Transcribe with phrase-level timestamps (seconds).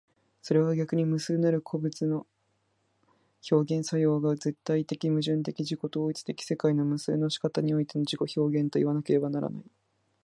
[0.41, 2.25] それは逆に無数なる個物の
[3.51, 9.63] 表現作用が絶対矛盾的自己同一的世界の無数の仕方においての自己表現といわなければならない。